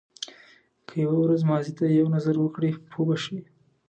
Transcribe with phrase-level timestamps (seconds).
[0.87, 2.61] که یو ورځ ماضي ته یو نظر وکړ
[2.91, 3.39] پوه به شې.